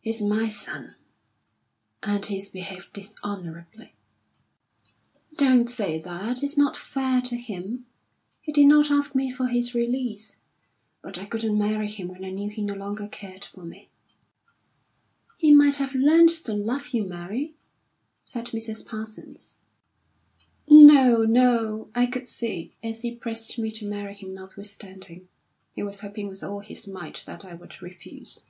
[0.00, 0.94] "He's my son,
[2.00, 3.92] and he's behaved dishonourably."
[5.36, 6.44] "Don't say that.
[6.44, 7.84] It's not fair to him.
[8.40, 10.36] He did not ask me for his release.
[11.02, 13.88] But I couldn't marry him when I knew he no longer cared for me."
[15.38, 17.52] "He might have learned to love you, Mary,"
[18.22, 18.86] said Mrs.
[18.86, 19.56] Parsons.
[20.68, 21.90] "No, no!
[21.96, 25.26] I could see, as he pressed me to marry him notwithstanding,
[25.74, 28.44] he was hoping with all his might that I would refuse.